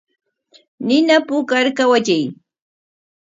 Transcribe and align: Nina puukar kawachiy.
Nina 0.87 1.15
puukar 1.27 1.65
kawachiy. 1.77 2.25